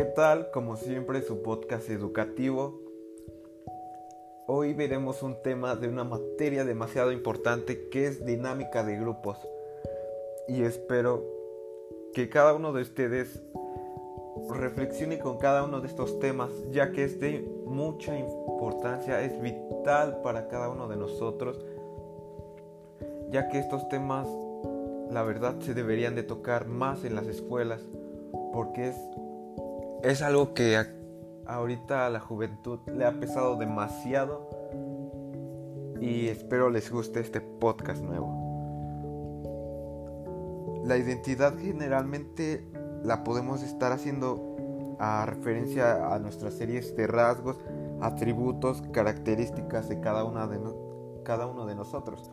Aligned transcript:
¿Qué 0.00 0.06
tal? 0.06 0.50
Como 0.50 0.78
siempre, 0.78 1.20
su 1.20 1.42
podcast 1.42 1.90
educativo. 1.90 2.80
Hoy 4.46 4.72
veremos 4.72 5.22
un 5.22 5.42
tema 5.42 5.76
de 5.76 5.88
una 5.88 6.04
materia 6.04 6.64
demasiado 6.64 7.12
importante 7.12 7.90
que 7.90 8.06
es 8.06 8.24
dinámica 8.24 8.82
de 8.82 8.96
grupos. 8.96 9.36
Y 10.48 10.62
espero 10.62 11.22
que 12.14 12.30
cada 12.30 12.54
uno 12.54 12.72
de 12.72 12.80
ustedes 12.80 13.42
reflexione 14.48 15.18
con 15.18 15.36
cada 15.36 15.64
uno 15.64 15.82
de 15.82 15.88
estos 15.88 16.18
temas, 16.18 16.50
ya 16.70 16.92
que 16.92 17.04
es 17.04 17.20
de 17.20 17.46
mucha 17.66 18.18
importancia, 18.18 19.20
es 19.20 19.38
vital 19.42 20.22
para 20.22 20.48
cada 20.48 20.70
uno 20.70 20.88
de 20.88 20.96
nosotros, 20.96 21.62
ya 23.28 23.50
que 23.50 23.58
estos 23.58 23.86
temas, 23.90 24.26
la 25.10 25.22
verdad, 25.24 25.60
se 25.60 25.74
deberían 25.74 26.14
de 26.14 26.22
tocar 26.22 26.68
más 26.68 27.04
en 27.04 27.14
las 27.14 27.26
escuelas, 27.26 27.82
porque 28.54 28.88
es, 28.88 28.96
es 30.02 30.22
algo 30.22 30.54
que 30.54 30.82
ahorita 31.46 32.06
a 32.06 32.10
la 32.10 32.20
juventud 32.20 32.78
le 32.96 33.04
ha 33.04 33.12
pesado 33.12 33.56
demasiado 33.56 34.48
y 36.00 36.28
espero 36.28 36.70
les 36.70 36.90
guste 36.90 37.20
este 37.20 37.40
podcast 37.42 38.02
nuevo. 38.02 38.48
La 40.84 40.96
identidad 40.96 41.54
generalmente 41.58 42.66
la 43.04 43.22
podemos 43.24 43.62
estar 43.62 43.92
haciendo 43.92 44.96
a 44.98 45.26
referencia 45.26 46.14
a 46.14 46.18
nuestras 46.18 46.54
series 46.54 46.96
de 46.96 47.06
rasgos, 47.06 47.58
atributos, 48.00 48.82
características 48.92 49.90
de 49.90 50.00
cada, 50.00 50.24
una 50.24 50.46
de 50.46 50.58
cada 51.24 51.46
uno 51.46 51.66
de 51.66 51.74
nosotros. 51.74 52.30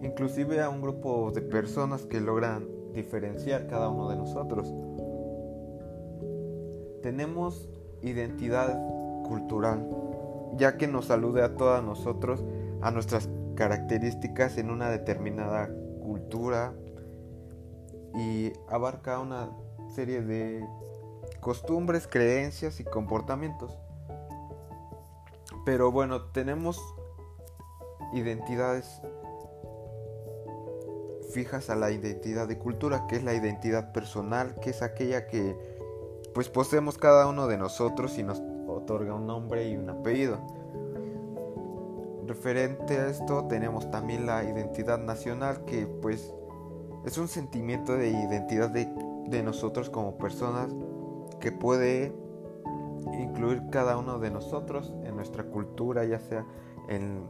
Inclusive 0.00 0.60
a 0.60 0.68
un 0.68 0.80
grupo 0.80 1.32
de 1.32 1.42
personas 1.42 2.06
que 2.06 2.20
logran 2.20 2.68
diferenciar 2.92 3.66
cada 3.66 3.88
uno 3.88 4.08
de 4.08 4.16
nosotros. 4.16 4.72
Tenemos 7.02 7.68
identidad 8.02 8.78
cultural, 9.26 9.88
ya 10.56 10.76
que 10.76 10.86
nos 10.86 11.10
alude 11.10 11.42
a 11.42 11.56
todos 11.56 11.82
nosotros, 11.82 12.44
a 12.80 12.90
nuestras 12.90 13.28
características 13.54 14.58
en 14.58 14.70
una 14.70 14.90
determinada 14.90 15.68
cultura, 16.00 16.74
y 18.14 18.52
abarca 18.68 19.18
una 19.18 19.50
serie 19.94 20.22
de 20.22 20.66
costumbres, 21.40 22.06
creencias 22.06 22.80
y 22.80 22.84
comportamientos. 22.84 23.76
Pero 25.64 25.92
bueno, 25.92 26.22
tenemos 26.26 26.80
identidades 28.12 29.00
fijas 31.32 31.70
a 31.70 31.76
la 31.76 31.90
identidad 31.90 32.46
de 32.46 32.58
cultura, 32.58 33.06
que 33.06 33.16
es 33.16 33.24
la 33.24 33.32
identidad 33.32 33.92
personal, 33.92 34.54
que 34.60 34.70
es 34.70 34.82
aquella 34.82 35.26
que 35.26 35.56
pues 36.34 36.48
poseemos 36.48 36.98
cada 36.98 37.26
uno 37.26 37.46
de 37.46 37.58
nosotros 37.58 38.18
y 38.18 38.22
nos 38.22 38.42
otorga 38.66 39.14
un 39.14 39.26
nombre 39.26 39.68
y 39.68 39.76
un 39.76 39.90
apellido. 39.90 40.38
Referente 42.26 42.98
a 42.98 43.08
esto 43.08 43.46
tenemos 43.48 43.90
también 43.90 44.26
la 44.26 44.44
identidad 44.44 44.98
nacional 44.98 45.64
que 45.64 45.86
pues 45.86 46.34
es 47.04 47.18
un 47.18 47.28
sentimiento 47.28 47.94
de 47.94 48.10
identidad 48.10 48.70
de, 48.70 49.42
nosotros 49.42 49.90
como 49.90 50.18
personas 50.18 50.74
que 51.40 51.52
puede 51.52 52.14
incluir 53.18 53.62
cada 53.70 53.96
uno 53.96 54.18
de 54.18 54.30
nosotros 54.30 54.92
en 55.04 55.16
nuestra 55.16 55.44
cultura, 55.44 56.04
ya 56.04 56.20
sea 56.20 56.44
en, 56.88 57.26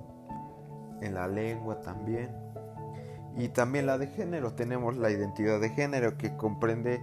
en 1.00 1.14
la 1.14 1.28
lengua 1.28 1.80
también. 1.80 2.30
Y 3.36 3.48
también 3.48 3.86
la 3.86 3.98
de 3.98 4.08
género, 4.08 4.52
tenemos 4.52 4.96
la 4.96 5.10
identidad 5.10 5.60
de 5.60 5.70
género 5.70 6.18
que 6.18 6.36
comprende 6.36 7.00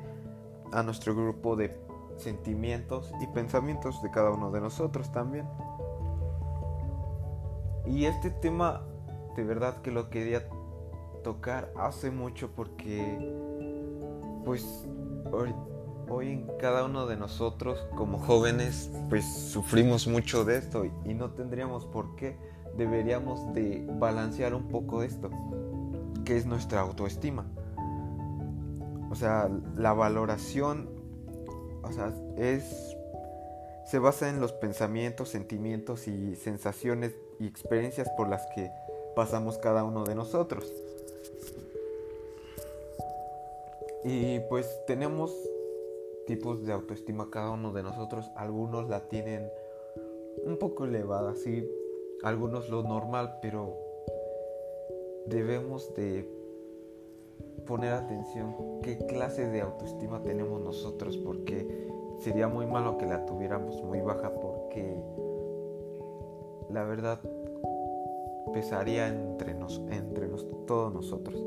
a 0.71 0.83
nuestro 0.83 1.15
grupo 1.15 1.55
de 1.55 1.79
sentimientos 2.17 3.11
y 3.21 3.27
pensamientos 3.27 4.01
de 4.01 4.11
cada 4.11 4.31
uno 4.31 4.51
de 4.51 4.61
nosotros 4.61 5.11
también. 5.11 5.47
Y 7.85 8.05
este 8.05 8.29
tema 8.29 8.83
de 9.35 9.43
verdad 9.43 9.81
que 9.81 9.91
lo 9.91 10.09
quería 10.09 10.47
tocar 11.23 11.71
hace 11.77 12.11
mucho 12.11 12.49
porque 12.55 13.17
pues 14.45 14.85
hoy, 15.31 15.53
en 16.31 16.47
cada 16.59 16.85
uno 16.85 17.05
de 17.07 17.17
nosotros 17.17 17.85
como 17.95 18.17
jóvenes 18.19 18.91
pues 19.09 19.25
sufrimos 19.25 20.07
mucho 20.07 20.43
de 20.43 20.57
esto 20.57 20.85
y 20.85 21.13
no 21.13 21.31
tendríamos 21.31 21.85
por 21.85 22.15
qué 22.15 22.37
deberíamos 22.75 23.53
de 23.53 23.85
balancear 23.99 24.53
un 24.53 24.67
poco 24.67 25.03
esto 25.03 25.29
que 26.25 26.37
es 26.37 26.45
nuestra 26.45 26.81
autoestima 26.81 27.45
o 29.09 29.15
sea 29.15 29.49
la 29.75 29.93
valoración 29.93 30.89
o 31.83 31.91
sea 31.91 32.13
es 32.37 32.95
se 33.85 33.99
basa 33.99 34.29
en 34.29 34.39
los 34.39 34.53
pensamientos 34.53 35.29
sentimientos 35.29 36.07
y 36.07 36.35
sensaciones 36.35 37.15
y 37.39 37.47
experiencias 37.47 38.09
por 38.15 38.29
las 38.29 38.45
que 38.55 38.69
pasamos 39.15 39.57
cada 39.57 39.83
uno 39.83 40.03
de 40.03 40.15
nosotros 40.15 40.71
y 44.03 44.39
pues 44.49 44.81
tenemos 44.87 45.31
tipos 46.29 46.63
de 46.63 46.73
autoestima 46.73 47.29
cada 47.31 47.49
uno 47.49 47.73
de 47.73 47.81
nosotros. 47.81 48.29
Algunos 48.35 48.87
la 48.87 49.09
tienen 49.09 49.51
un 50.43 50.57
poco 50.57 50.85
elevada, 50.85 51.33
sí. 51.33 51.67
Algunos 52.21 52.69
lo 52.69 52.83
normal, 52.83 53.39
pero 53.41 53.75
debemos 55.25 55.93
de 55.95 56.29
poner 57.65 57.93
atención 57.93 58.55
qué 58.81 58.97
clase 58.97 59.47
de 59.47 59.61
autoestima 59.61 60.23
tenemos 60.23 60.61
nosotros 60.61 61.17
porque 61.17 61.87
sería 62.17 62.47
muy 62.47 62.65
malo 62.65 62.97
que 62.97 63.05
la 63.05 63.25
tuviéramos 63.25 63.83
muy 63.83 64.01
baja 64.01 64.31
porque 64.33 65.01
la 66.69 66.83
verdad 66.83 67.19
pesaría 68.53 69.07
entre, 69.07 69.53
nos, 69.53 69.79
entre 69.89 70.27
todos 70.65 70.93
nosotros. 70.93 71.43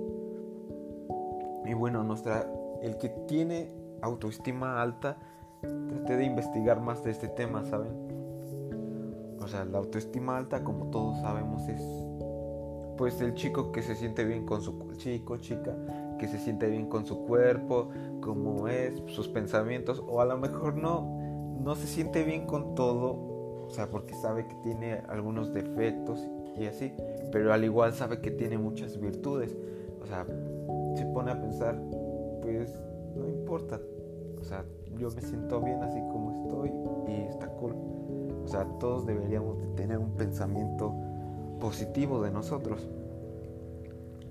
Y 1.64 1.74
bueno, 1.74 2.02
nuestra, 2.02 2.50
el 2.82 2.96
que 2.98 3.08
tiene 3.08 3.70
autoestima 4.00 4.82
alta, 4.82 5.16
trate 5.60 6.16
de 6.16 6.24
investigar 6.24 6.80
más 6.80 7.04
de 7.04 7.12
este 7.12 7.28
tema, 7.28 7.64
¿saben? 7.64 7.92
O 9.40 9.48
sea, 9.48 9.64
la 9.64 9.78
autoestima 9.78 10.36
alta, 10.36 10.64
como 10.64 10.90
todos 10.90 11.20
sabemos, 11.20 11.68
es 11.68 11.82
pues 12.96 13.20
el 13.20 13.34
chico 13.34 13.72
que 13.72 13.82
se 13.82 13.94
siente 13.94 14.24
bien 14.24 14.44
con 14.44 14.62
su 14.62 14.78
chico, 14.96 15.36
chica, 15.38 15.76
que 16.18 16.28
se 16.28 16.38
siente 16.38 16.68
bien 16.68 16.88
con 16.88 17.06
su 17.06 17.24
cuerpo, 17.24 17.88
como 18.20 18.68
es, 18.68 19.02
sus 19.06 19.28
pensamientos, 19.28 20.02
o 20.06 20.20
a 20.20 20.24
lo 20.24 20.38
mejor 20.38 20.76
no, 20.76 21.18
no 21.60 21.74
se 21.74 21.86
siente 21.86 22.24
bien 22.24 22.46
con 22.46 22.74
todo, 22.74 23.64
o 23.66 23.70
sea, 23.70 23.90
porque 23.90 24.14
sabe 24.14 24.46
que 24.46 24.54
tiene 24.62 25.02
algunos 25.08 25.52
defectos 25.52 26.28
y 26.56 26.66
así, 26.66 26.92
pero 27.30 27.52
al 27.52 27.64
igual 27.64 27.92
sabe 27.92 28.20
que 28.20 28.30
tiene 28.30 28.58
muchas 28.58 29.00
virtudes, 29.00 29.56
o 30.00 30.06
sea, 30.06 30.26
se 30.96 31.06
pone 31.06 31.30
a 31.30 31.40
pensar, 31.40 31.80
pues 32.42 32.78
no 33.16 33.28
importa. 33.28 33.80
O 34.40 34.44
sea, 34.44 34.64
yo 34.98 35.08
me 35.10 35.22
siento 35.22 35.60
bien 35.60 35.82
así 35.82 35.98
como 36.10 36.42
estoy 36.42 36.72
y 37.08 37.28
está 37.28 37.46
cool. 37.48 37.74
O 38.44 38.48
sea, 38.48 38.64
todos 38.80 39.06
deberíamos 39.06 39.60
de 39.60 39.66
tener 39.68 39.98
un 39.98 40.10
pensamiento 40.16 40.94
positivo 41.62 42.20
de 42.20 42.32
nosotros. 42.32 42.88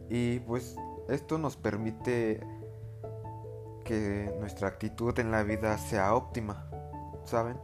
Y 0.10 0.42
pues 0.42 0.76
esto 1.08 1.38
nos 1.38 1.56
permite 1.56 2.42
que 3.86 4.36
nuestra 4.38 4.68
actitud 4.68 5.18
en 5.18 5.32
la 5.32 5.42
vida 5.44 5.78
sea 5.78 6.14
óptima, 6.14 6.70
¿saben? 7.24 7.58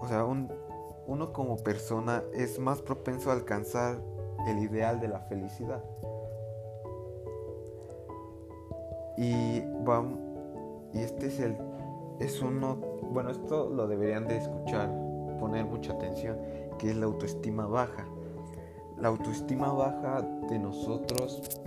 O 0.00 0.06
sea, 0.06 0.24
uno 0.24 1.32
como 1.32 1.56
persona 1.56 2.22
es 2.32 2.60
más 2.60 2.80
propenso 2.80 3.30
a 3.30 3.32
alcanzar 3.32 4.00
el 4.46 4.58
ideal 4.60 5.00
de 5.00 5.08
la 5.08 5.18
felicidad. 5.18 5.82
Y 9.16 9.62
vamos, 9.84 10.20
y 10.92 11.00
este 11.00 11.26
es 11.26 11.40
el, 11.40 11.56
es 12.20 12.40
uno, 12.40 12.76
bueno, 13.02 13.30
esto 13.30 13.68
lo 13.68 13.88
deberían 13.88 14.28
de 14.28 14.36
escuchar, 14.36 15.03
poner 15.44 15.66
mucha 15.66 15.92
atención, 15.92 16.38
que 16.78 16.88
es 16.88 16.96
la 16.96 17.04
autoestima 17.04 17.66
baja. 17.66 18.06
La 18.96 19.08
autoestima 19.08 19.70
baja 19.70 20.22
de 20.48 20.58
nosotros, 20.58 21.60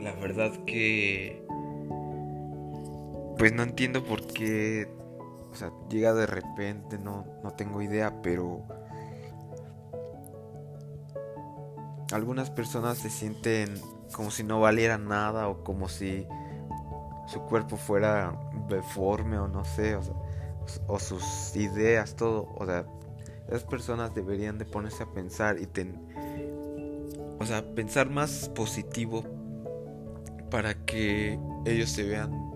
la 0.00 0.12
verdad 0.14 0.50
que, 0.66 1.46
pues 3.38 3.52
no 3.52 3.62
entiendo 3.62 4.02
por 4.02 4.26
qué, 4.26 4.88
o 5.52 5.54
sea, 5.54 5.70
llega 5.88 6.12
de 6.12 6.26
repente, 6.26 6.98
no, 6.98 7.24
no 7.44 7.52
tengo 7.52 7.82
idea, 7.82 8.20
pero 8.20 8.64
algunas 12.12 12.50
personas 12.50 12.98
se 12.98 13.10
sienten 13.10 13.80
como 14.12 14.32
si 14.32 14.42
no 14.42 14.58
valiera 14.58 14.98
nada 14.98 15.46
o 15.46 15.62
como 15.62 15.88
si 15.88 16.26
su 17.26 17.42
cuerpo 17.42 17.76
fuera 17.76 18.36
deforme 18.68 19.38
o 19.38 19.46
no 19.46 19.64
sé, 19.64 19.94
o, 19.94 20.02
sus 20.98 21.56
ideas, 21.56 22.14
todo, 22.16 22.48
o 22.56 22.66
sea, 22.66 22.86
esas 23.48 23.64
personas 23.64 24.14
deberían 24.14 24.58
de 24.58 24.64
ponerse 24.64 25.02
a 25.02 25.06
pensar 25.06 25.60
y 25.60 25.66
ten, 25.66 25.94
o 27.38 27.44
sea, 27.44 27.74
pensar 27.74 28.10
más 28.10 28.48
positivo 28.54 29.24
para 30.50 30.74
que 30.74 31.38
ellos 31.64 31.90
se 31.90 32.04
vean 32.04 32.52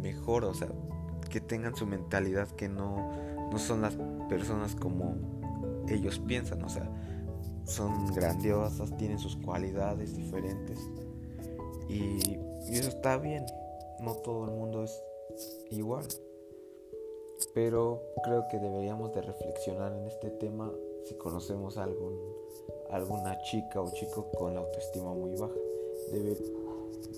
mejor, 0.00 0.44
o 0.44 0.54
sea, 0.54 0.68
que 1.30 1.40
tengan 1.40 1.74
su 1.74 1.86
mentalidad 1.86 2.48
que 2.48 2.68
no, 2.68 3.10
no 3.50 3.58
son 3.58 3.82
las 3.82 3.96
personas 4.28 4.74
como 4.74 5.16
ellos 5.88 6.18
piensan, 6.18 6.62
o 6.62 6.68
sea, 6.68 6.90
son 7.64 8.06
grandiosas, 8.14 8.96
tienen 8.96 9.18
sus 9.18 9.36
cualidades 9.36 10.16
diferentes. 10.16 10.78
Y, 11.88 12.38
eso 12.70 12.88
está 12.88 13.16
bien, 13.18 13.46
no 14.00 14.14
todo 14.16 14.46
el 14.46 14.50
mundo 14.50 14.82
es 14.82 15.02
igual, 15.70 16.04
pero 17.54 18.02
creo 18.24 18.46
que 18.50 18.58
deberíamos 18.58 19.14
de 19.14 19.22
reflexionar 19.22 19.92
en 19.92 20.06
este 20.06 20.30
tema 20.30 20.72
si 21.04 21.14
conocemos 21.14 21.78
a 21.78 21.84
algún, 21.84 22.18
alguna 22.90 23.38
chica 23.42 23.80
o 23.80 23.90
chico 23.92 24.30
con 24.32 24.54
la 24.54 24.60
autoestima 24.60 25.12
muy 25.12 25.36
baja. 25.36 25.54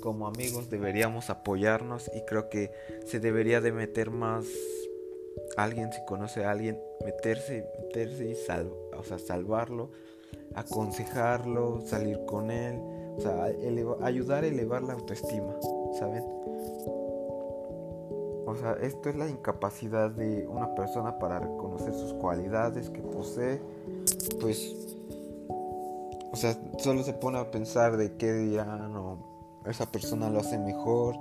como 0.01 0.27
amigos 0.27 0.71
deberíamos 0.71 1.31
apoyarnos 1.31 2.11
y 2.15 2.23
creo 2.23 2.49
que 2.49 2.71
se 3.07 3.21
debería 3.21 3.61
de 3.61 3.73
meter 3.73 4.11
más 4.11 4.47
alguien 5.57 5.93
si 5.93 6.05
conoce 6.05 6.45
a 6.45 6.51
alguien 6.51 6.81
meterse 7.05 7.67
meterse 7.83 8.31
y 8.31 8.35
o 8.97 9.03
sea, 9.05 9.19
salvarlo 9.19 9.91
aconsejarlo 10.55 11.81
salir 11.87 12.25
con 12.27 12.51
él 12.51 12.79
o 13.17 13.21
sea 13.21 13.51
ayudar 14.03 14.45
a 14.45 14.47
elevar 14.47 14.83
la 14.83 14.95
autoestima 14.95 15.57
saben 15.99 16.38
o 18.49 18.57
sea 18.57 18.73
esto 18.81 19.11
es 19.11 19.17
la 19.17 19.29
incapacidad 19.29 20.11
de 20.11 20.47
una 20.47 20.75
persona 20.75 21.19
para 21.19 21.39
reconocer 21.39 21.93
sus 21.93 22.15
cualidades 22.15 22.91
que 22.91 23.01
posee 23.01 23.61
pues 24.41 24.97
o 26.33 26.37
sea 26.37 26.59
solo 26.79 27.03
se 27.03 27.13
pone 27.13 27.39
a 27.39 27.51
pensar 27.51 27.97
de 27.97 28.17
qué 28.17 28.33
dirán 28.33 28.97
o 28.97 29.19
esa 29.67 29.87
persona 29.87 30.31
lo 30.31 30.41
hace 30.41 30.59
mejor 30.59 31.17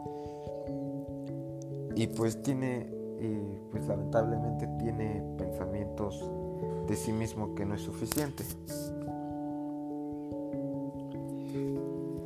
y 1.95 2.07
pues 2.07 2.41
tiene 2.41 2.88
y 3.19 3.59
pues 3.71 3.88
lamentablemente 3.88 4.68
tiene 4.79 5.24
pensamientos 5.38 6.24
de 6.88 6.95
sí 6.95 7.12
mismo 7.12 7.56
que 7.56 7.65
no 7.65 7.75
es 7.75 7.81
suficiente. 7.81 8.44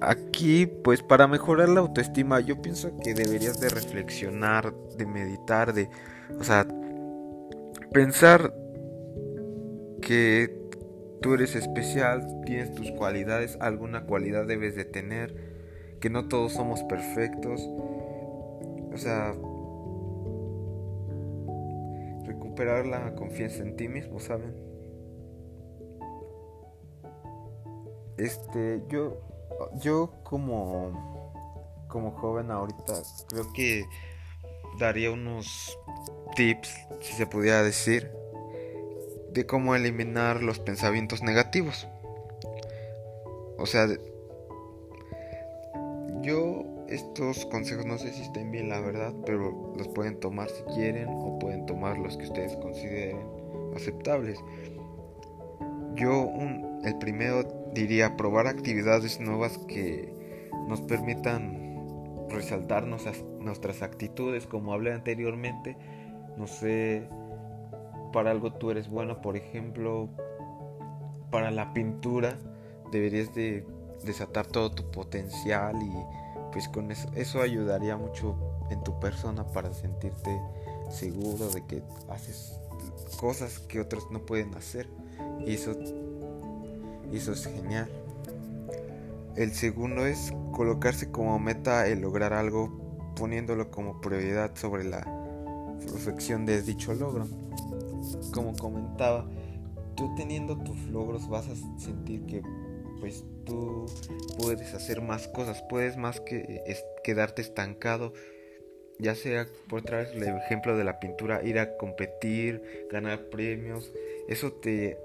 Aquí, 0.02 0.66
pues 0.66 1.04
para 1.04 1.28
mejorar 1.28 1.70
la 1.70 1.82
autoestima, 1.82 2.40
yo 2.40 2.60
pienso 2.60 2.98
que 3.04 3.14
deberías 3.14 3.60
de 3.60 3.70
reflexionar, 3.70 4.74
de 4.98 5.06
meditar, 5.06 5.74
de, 5.74 5.90
o 6.40 6.44
sea, 6.44 6.66
pensar 7.94 8.52
que 10.02 10.60
tú 11.22 11.36
eres 11.36 11.56
especial, 11.56 12.42
tienes 12.46 12.74
tus 12.74 12.92
cualidades, 12.92 13.58
alguna 13.62 14.06
cualidad 14.06 14.48
debes 14.48 14.76
de 14.76 14.86
tener, 14.86 15.36
que 16.00 16.10
no 16.10 16.28
todos 16.28 16.54
somos 16.54 16.82
perfectos. 16.84 17.62
O 18.92 18.98
sea, 18.98 19.36
recuperar 22.26 22.88
la 22.88 23.14
confianza 23.14 23.62
en 23.62 23.76
ti 23.76 23.88
mismo, 23.88 24.20
¿saben? 24.20 24.56
Este, 28.18 28.82
yo 28.90 29.31
yo 29.80 30.12
como 30.24 31.12
como 31.88 32.12
joven 32.12 32.52
ahorita 32.52 32.94
creo 33.28 33.52
que 33.54 33.86
daría 34.80 35.12
unos 35.12 35.78
tips, 36.36 36.70
si 37.02 37.14
se 37.14 37.28
pudiera 37.28 37.62
decir, 37.64 38.12
de 39.34 39.46
cómo 39.46 39.76
eliminar 39.76 40.42
los 40.42 40.60
pensamientos 40.60 41.22
negativos. 41.22 41.88
O 43.58 43.66
sea, 43.66 43.88
yo 46.22 46.66
estos 46.88 47.46
consejos 47.46 47.86
no 47.86 47.98
sé 47.98 48.12
si 48.14 48.22
estén 48.24 48.52
bien 48.52 48.70
la 48.70 48.80
verdad, 48.80 49.14
pero 49.26 49.74
los 49.78 49.88
pueden 49.90 50.20
tomar 50.20 50.50
si 50.50 50.64
quieren 50.76 51.08
o 51.10 51.40
pueden 51.40 51.66
tomar 51.66 51.98
los 51.98 52.18
que 52.18 52.26
ustedes 52.26 52.56
consideren 52.58 53.20
aceptables. 53.76 54.40
Yo 55.96 56.22
un, 56.22 56.82
el 56.84 56.98
primero 56.98 57.61
diría 57.74 58.18
probar 58.18 58.48
actividades 58.48 59.20
nuevas 59.20 59.58
que 59.68 60.14
nos 60.68 60.82
permitan 60.82 62.28
resaltar 62.30 62.86
nuestras 62.86 63.82
actitudes, 63.82 64.48
como 64.48 64.74
hablé 64.74 64.94
anteriormente. 64.94 65.78
No 66.38 66.48
sé, 66.48 67.08
para 68.14 68.32
algo 68.32 68.54
tú 68.54 68.72
eres 68.72 68.90
bueno, 68.90 69.22
por 69.22 69.36
ejemplo, 69.36 70.10
para 71.30 71.52
la 71.52 71.74
pintura 71.74 72.38
deberías 72.92 73.34
de 73.34 73.66
desatar 74.06 74.48
todo 74.48 74.72
tu 74.72 74.92
potencial 74.92 75.76
y 75.82 75.92
pues 76.52 76.68
con 76.68 76.92
eso, 76.92 77.10
eso 77.16 77.42
ayudaría 77.42 77.96
mucho 77.96 78.36
en 78.70 78.84
tu 78.84 79.00
persona 79.00 79.46
para 79.48 79.74
sentirte 79.74 80.38
seguro 80.90 81.50
de 81.50 81.66
que 81.66 81.84
haces 82.10 82.60
cosas 83.20 83.60
que 83.60 83.80
otros 83.80 84.12
no 84.12 84.26
pueden 84.26 84.54
hacer 84.56 84.90
y 85.46 85.54
eso, 85.54 85.74
eso 87.18 87.34
es 87.34 87.46
genial. 87.46 87.90
El 89.36 89.54
segundo 89.54 90.06
es 90.06 90.34
colocarse 90.52 91.10
como 91.10 91.40
meta 91.40 91.88
el 91.88 92.02
lograr 92.02 92.34
algo 92.34 93.14
poniéndolo 93.16 93.72
como 93.72 94.02
prioridad 94.02 94.56
sobre 94.56 94.84
la 94.84 95.02
perfección 95.80 96.46
de 96.46 96.62
dicho 96.62 96.94
logro. 96.94 97.28
Como 98.34 98.56
comentaba, 98.58 99.28
tú 99.96 100.14
teniendo 100.16 100.58
tus 100.58 100.78
logros 100.88 101.30
vas 101.30 101.48
a 101.48 101.56
sentir 101.80 102.26
que 102.26 102.42
pues 103.00 103.24
tú 103.46 103.86
puedes 104.38 104.74
hacer 104.74 105.02
más 105.02 105.28
cosas, 105.28 105.64
puedes 105.70 105.98
más 105.98 106.20
que 106.20 106.62
quedarte 107.04 107.42
estancado, 107.42 108.14
ya 109.00 109.16
sea 109.16 109.48
por 109.70 109.82
traer 109.82 110.10
el 110.14 110.24
ejemplo 110.24 110.78
de 110.78 110.84
la 110.84 111.00
pintura, 111.00 111.44
ir 111.44 111.58
a 111.58 111.78
competir, 111.78 112.88
ganar 112.92 113.30
premios, 113.30 113.92
eso 114.28 114.52
te, 114.54 114.98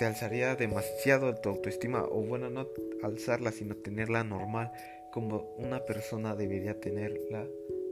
te 0.00 0.06
alzaría 0.06 0.56
demasiado 0.56 1.34
tu 1.34 1.50
autoestima, 1.50 2.02
o 2.10 2.22
bueno, 2.22 2.48
no 2.48 2.66
alzarla, 3.02 3.52
sino 3.52 3.76
tenerla 3.76 4.24
normal, 4.24 4.72
como 5.12 5.52
una 5.58 5.84
persona 5.84 6.34
debería 6.34 6.80
tenerla 6.80 7.46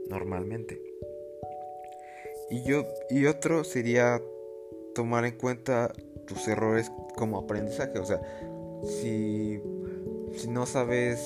normalmente. 0.09 0.81
Y 2.49 2.63
yo 2.63 2.83
y 3.11 3.27
otro 3.27 3.63
sería 3.63 4.19
tomar 4.95 5.23
en 5.25 5.37
cuenta 5.37 5.93
tus 6.25 6.47
errores 6.47 6.91
como 7.15 7.37
aprendizaje, 7.37 7.99
o 7.99 8.05
sea, 8.05 8.19
si, 8.87 9.61
si 10.35 10.47
no 10.47 10.65
sabes, 10.65 11.19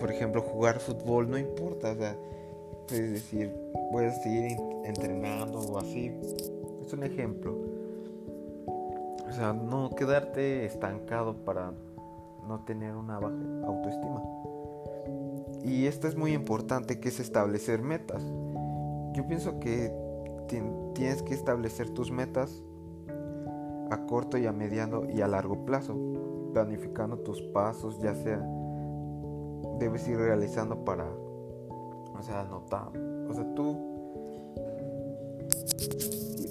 por 0.00 0.10
ejemplo, 0.10 0.42
jugar 0.42 0.80
fútbol, 0.80 1.30
no 1.30 1.38
importa, 1.38 1.92
o 1.92 1.94
sea, 1.94 2.18
puedes 2.88 3.12
decir, 3.12 3.52
voy 3.92 4.06
a 4.06 4.10
seguir 4.10 4.56
entrenando 4.86 5.60
o 5.60 5.78
así. 5.78 6.10
Es 6.84 6.92
un 6.92 7.04
ejemplo. 7.04 7.71
O 9.32 9.34
sea, 9.34 9.54
no 9.54 9.88
quedarte 9.88 10.66
estancado 10.66 11.42
para 11.42 11.72
no 12.46 12.60
tener 12.66 12.94
una 12.94 13.18
baja 13.18 13.34
autoestima. 13.64 14.22
Y 15.64 15.86
esto 15.86 16.06
es 16.06 16.16
muy 16.16 16.34
importante 16.34 17.00
que 17.00 17.08
es 17.08 17.18
establecer 17.18 17.80
metas. 17.80 18.22
Yo 19.14 19.26
pienso 19.26 19.58
que 19.58 19.90
tienes 20.94 21.22
que 21.22 21.32
establecer 21.32 21.88
tus 21.94 22.10
metas 22.10 22.62
a 23.90 24.04
corto 24.06 24.36
y 24.36 24.44
a 24.44 24.52
mediano 24.52 25.08
y 25.08 25.22
a 25.22 25.28
largo 25.28 25.64
plazo, 25.64 25.96
planificando 26.52 27.16
tus 27.20 27.40
pasos, 27.40 28.00
ya 28.00 28.14
sea 28.14 28.46
debes 29.78 30.06
ir 30.08 30.18
realizando 30.18 30.84
para, 30.84 31.06
o 31.08 32.20
sea, 32.20 32.42
anotar, 32.42 32.92
o 33.30 33.32
sea, 33.32 33.54
tú 33.54 33.91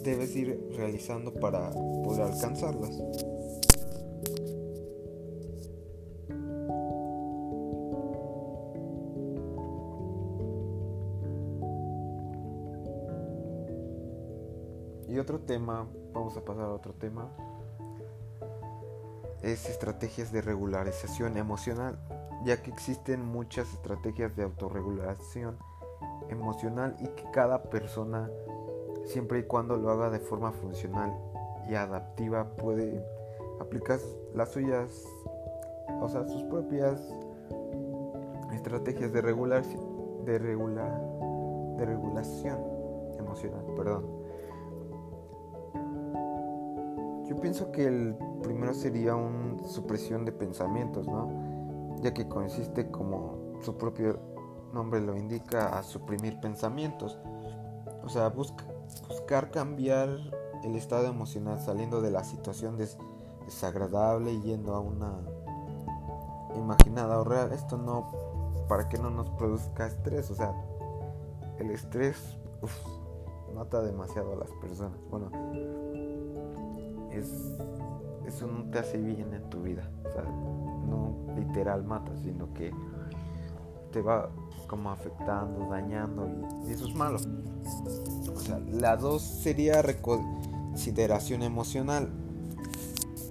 debes 0.04 0.36
ir 0.36 0.60
realizando 0.76 1.34
para 1.34 1.72
poder 1.72 2.24
alcanzarlas. 2.24 2.92
Y 15.08 15.20
otro 15.20 15.40
tema 15.42 15.88
vamos 16.14 16.38
a 16.38 16.46
pasar 16.46 16.66
a 16.66 16.74
otro 16.74 16.94
tema, 16.94 17.30
es 19.42 19.68
estrategias 19.70 20.32
de 20.32 20.42
regularización 20.42 21.38
emocional, 21.38 22.00
ya 22.46 22.62
que 22.62 22.72
existen 22.72 23.26
muchas 23.26 23.72
estrategias 23.74 24.36
de 24.36 24.44
autorregulación 24.44 25.58
emocional 26.30 26.96
y 27.00 27.08
que 27.08 27.24
cada 27.32 27.64
persona, 27.64 28.30
siempre 29.06 29.40
y 29.40 29.44
cuando 29.44 29.78
lo 29.78 29.90
haga 29.90 30.10
de 30.10 30.20
forma 30.20 30.52
funcional 30.52 31.14
y 31.70 31.76
adaptiva, 31.76 32.46
puede 32.56 33.06
aplicar 33.60 34.00
las 34.34 34.52
suyas, 34.52 35.06
o 36.02 36.10
sea, 36.10 36.28
sus 36.28 36.44
propias 36.44 37.02
estrategias 38.54 39.12
de 39.14 39.22
regular, 39.22 39.64
de 40.26 40.40
regular, 40.40 41.00
de 41.78 41.86
regulación 41.86 42.60
emocional, 43.18 43.66
perdón. 43.76 44.06
Yo 47.28 47.40
pienso 47.40 47.72
que 47.72 47.88
el 47.88 48.16
primero 48.44 48.74
sería 48.74 49.16
una 49.16 49.64
supresión 49.64 50.26
de 50.26 50.32
pensamientos, 50.32 51.08
¿no? 51.08 51.30
Ya 52.02 52.14
que 52.14 52.28
consiste 52.28 52.92
como 52.92 53.38
su 53.62 53.78
propio 53.78 54.20
nombre 54.74 55.00
lo 55.02 55.16
indica, 55.16 55.78
a 55.78 55.84
suprimir 55.84 56.40
pensamientos. 56.40 57.18
O 58.04 58.10
sea, 58.10 58.30
buscar 59.08 59.52
cambiar 59.52 60.10
el 60.64 60.76
estado 60.76 61.08
emocional 61.08 61.60
saliendo 61.60 62.02
de 62.02 62.12
la 62.12 62.24
situación 62.24 62.78
desagradable 63.46 64.34
y 64.34 64.42
yendo 64.42 64.76
a 64.76 64.80
una 64.80 65.20
imaginada 66.56 67.20
o 67.20 67.24
real. 67.24 67.52
Esto 67.52 67.78
no, 67.78 68.12
para 68.68 68.90
que 68.90 68.98
no 68.98 69.10
nos 69.10 69.30
produzca 69.32 69.88
estrés. 69.88 70.30
O 70.32 70.36
sea, 70.36 70.54
el 71.60 71.72
estrés 71.72 72.38
mata 73.56 73.82
demasiado 73.82 74.34
a 74.34 74.36
las 74.36 74.52
personas. 74.62 74.98
Bueno, 75.10 75.30
es, 77.12 77.58
eso 78.26 78.48
no 78.48 78.70
te 78.72 78.80
hace 78.80 78.98
bien 78.98 79.34
en 79.34 79.50
tu 79.50 79.62
vida. 79.62 79.90
O 80.06 80.12
sea, 80.12 80.24
no 80.24 81.16
literal 81.36 81.84
mata, 81.84 82.16
sino 82.18 82.54
que 82.54 82.72
te 83.92 84.02
va 84.02 84.30
como 84.68 84.90
afectando, 84.90 85.68
dañando 85.70 86.28
y, 86.66 86.72
eso 86.72 86.88
es 86.88 86.96
malo. 86.96 87.20
O 88.34 88.40
sea, 88.40 88.60
la 88.60 88.96
dos 88.96 89.22
sería 89.22 89.82
reconsideración 89.82 91.44
emocional. 91.44 92.10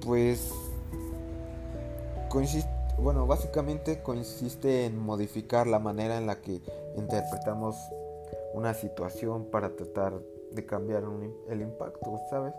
Pues 0.05 0.53
consiste, 2.29 2.71
bueno, 2.99 3.27
básicamente 3.27 4.03
consiste 4.03 4.87
en 4.87 4.99
modificar 4.99 5.67
la 5.67 5.79
manera 5.79 6.19
en 6.19 6.27
la 6.27 6.41
que 6.41 6.61
interpretamos 6.97 7.77
una 8.55 8.75
situación 8.75 9.47
para 9.47 9.75
tratar 9.77 10.21
de 10.53 10.67
cambiar 10.67 11.05
el 11.49 11.63
impacto, 11.63 12.21
¿sabes? 12.29 12.55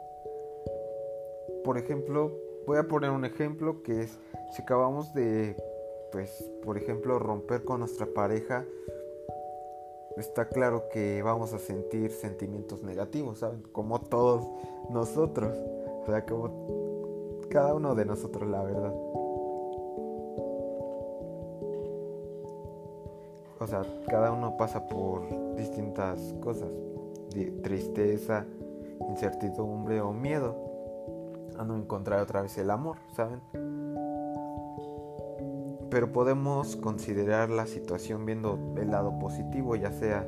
Por 1.63 1.77
ejemplo, 1.77 2.31
voy 2.65 2.77
a 2.77 2.87
poner 2.87 3.11
un 3.11 3.25
ejemplo 3.25 3.83
que 3.83 4.03
es 4.03 4.17
si 4.55 4.61
acabamos 4.61 5.13
de 5.13 5.55
pues, 6.11 6.49
por 6.63 6.77
ejemplo, 6.77 7.19
romper 7.19 7.63
con 7.63 7.79
nuestra 7.79 8.05
pareja, 8.05 8.65
está 10.17 10.47
claro 10.49 10.89
que 10.89 11.21
vamos 11.23 11.53
a 11.53 11.59
sentir 11.59 12.11
sentimientos 12.11 12.83
negativos, 12.83 13.39
¿saben? 13.39 13.63
Como 13.71 13.99
todos 13.99 14.47
nosotros. 14.89 15.57
O 16.03 16.05
sea, 16.05 16.25
como 16.25 17.41
cada 17.49 17.73
uno 17.73 17.95
de 17.95 18.05
nosotros, 18.05 18.49
la 18.49 18.63
verdad. 18.63 18.93
O 23.59 23.67
sea, 23.67 23.83
cada 24.07 24.31
uno 24.31 24.57
pasa 24.57 24.87
por 24.87 25.21
distintas 25.55 26.33
cosas. 26.41 26.69
tristeza, 27.61 28.45
incertidumbre 29.09 30.01
o 30.01 30.11
miedo 30.11 30.55
a 31.57 31.63
no 31.63 31.77
encontrar 31.77 32.21
otra 32.21 32.41
vez 32.41 32.57
el 32.57 32.69
amor, 32.69 32.97
¿saben? 33.15 33.80
Pero 35.91 36.11
podemos 36.13 36.77
considerar 36.77 37.49
la 37.49 37.67
situación 37.67 38.25
viendo 38.25 38.57
el 38.77 38.89
lado 38.89 39.19
positivo, 39.19 39.75
ya 39.75 39.91
sea, 39.91 40.25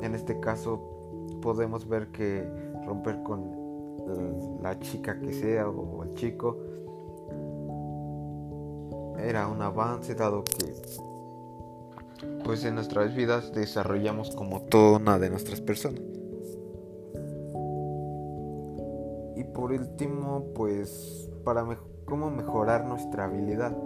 en 0.00 0.14
este 0.14 0.38
caso, 0.38 0.80
podemos 1.42 1.88
ver 1.88 2.12
que 2.12 2.48
romper 2.86 3.22
con 3.24 3.66
la 4.62 4.78
chica 4.78 5.18
que 5.18 5.32
sea 5.32 5.68
o 5.68 6.04
el 6.04 6.14
chico 6.14 6.56
era 9.18 9.48
un 9.48 9.60
avance 9.60 10.14
dado 10.14 10.44
que 10.44 10.72
pues 12.44 12.64
en 12.64 12.76
nuestras 12.76 13.14
vidas 13.16 13.52
desarrollamos 13.52 14.36
como 14.36 14.60
toda 14.62 14.98
una 14.98 15.18
de 15.18 15.30
nuestras 15.30 15.60
personas. 15.60 16.00
Y 19.34 19.42
por 19.52 19.72
último, 19.72 20.44
pues 20.54 21.28
para 21.44 21.66
cómo 22.04 22.30
mejorar 22.30 22.84
nuestra 22.86 23.24
habilidad 23.24 23.76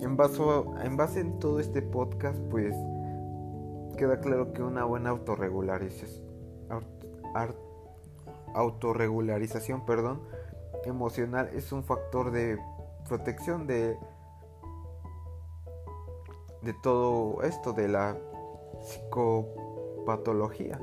en, 0.00 0.16
base 0.16 1.20
en 1.20 1.38
todo 1.38 1.60
este 1.60 1.82
podcast, 1.82 2.38
pues 2.50 2.74
queda 3.96 4.20
claro 4.20 4.52
que 4.52 4.62
una 4.62 4.84
buena 4.84 5.10
autorregularización, 5.10 6.24
autorregularización 8.54 9.84
perdón, 9.86 10.22
emocional 10.84 11.50
es 11.54 11.72
un 11.72 11.84
factor 11.84 12.30
de 12.30 12.58
protección 13.08 13.66
de, 13.66 13.96
de 16.62 16.74
todo 16.82 17.42
esto, 17.42 17.72
de 17.72 17.88
la 17.88 18.16
psicopatología. 18.82 20.80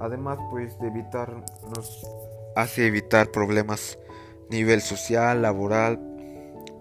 Además, 0.00 0.38
pues 0.50 0.78
de 0.80 0.88
evitar, 0.88 1.44
nos 1.74 2.06
hace 2.56 2.86
evitar 2.86 3.30
problemas 3.30 3.98
nivel 4.50 4.80
social, 4.80 5.42
laboral, 5.42 6.11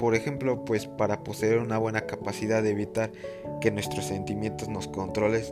por 0.01 0.15
ejemplo, 0.15 0.65
pues 0.65 0.87
para 0.87 1.23
poseer 1.23 1.59
una 1.59 1.77
buena 1.77 2.07
capacidad 2.07 2.63
de 2.63 2.71
evitar 2.71 3.11
que 3.61 3.69
nuestros 3.69 4.05
sentimientos 4.05 4.67
nos 4.67 4.87
controlen 4.87 5.43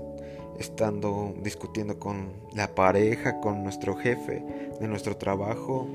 estando 0.58 1.36
discutiendo 1.44 2.00
con 2.00 2.34
la 2.56 2.74
pareja, 2.74 3.42
con 3.42 3.62
nuestro 3.62 3.96
jefe 3.96 4.44
de 4.80 4.88
nuestro 4.88 5.16
trabajo 5.18 5.88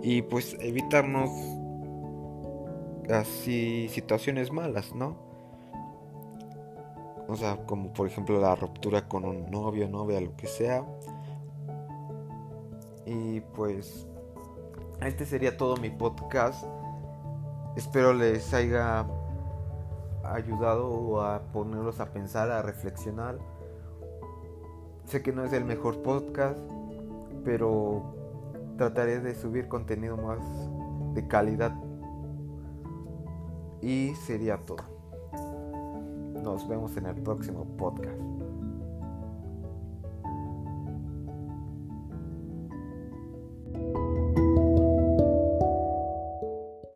y 0.00 0.22
pues 0.22 0.56
evitarnos 0.60 1.28
así 3.12 3.88
situaciones 3.88 4.52
malas, 4.52 4.94
¿no? 4.94 5.16
O 7.26 7.34
sea, 7.34 7.56
como 7.66 7.92
por 7.92 8.06
ejemplo 8.06 8.40
la 8.40 8.54
ruptura 8.54 9.08
con 9.08 9.24
un 9.24 9.50
novio, 9.50 9.88
novia, 9.88 10.20
lo 10.20 10.36
que 10.36 10.46
sea. 10.46 10.84
Y 13.06 13.40
pues 13.40 14.06
este 15.00 15.26
sería 15.26 15.56
todo 15.56 15.76
mi 15.78 15.90
podcast. 15.90 16.64
Espero 17.76 18.12
les 18.12 18.52
haya 18.52 19.06
ayudado 20.24 21.22
a 21.22 21.40
ponerlos 21.52 22.00
a 22.00 22.12
pensar, 22.12 22.50
a 22.50 22.62
reflexionar. 22.62 23.38
Sé 25.04 25.22
que 25.22 25.32
no 25.32 25.44
es 25.44 25.52
el 25.52 25.64
mejor 25.64 26.02
podcast, 26.02 26.58
pero 27.44 28.02
trataré 28.76 29.20
de 29.20 29.34
subir 29.34 29.68
contenido 29.68 30.16
más 30.16 30.38
de 31.14 31.26
calidad. 31.26 31.72
Y 33.82 34.14
sería 34.26 34.58
todo. 34.58 34.84
Nos 36.42 36.68
vemos 36.68 36.96
en 36.96 37.06
el 37.06 37.16
próximo 37.16 37.64
podcast. 37.76 38.39